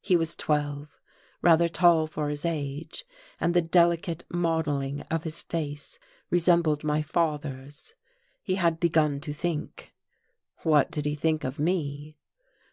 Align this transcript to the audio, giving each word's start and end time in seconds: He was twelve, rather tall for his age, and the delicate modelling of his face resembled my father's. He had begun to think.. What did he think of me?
He 0.00 0.16
was 0.16 0.34
twelve, 0.34 0.98
rather 1.40 1.68
tall 1.68 2.08
for 2.08 2.30
his 2.30 2.44
age, 2.44 3.06
and 3.40 3.54
the 3.54 3.62
delicate 3.62 4.24
modelling 4.28 5.02
of 5.02 5.22
his 5.22 5.40
face 5.42 6.00
resembled 6.30 6.82
my 6.82 7.00
father's. 7.00 7.94
He 8.42 8.56
had 8.56 8.80
begun 8.80 9.20
to 9.20 9.32
think.. 9.32 9.94
What 10.64 10.90
did 10.90 11.04
he 11.04 11.14
think 11.14 11.44
of 11.44 11.60
me? 11.60 12.16